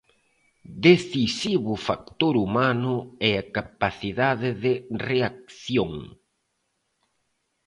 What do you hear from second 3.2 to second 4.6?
e a capacidade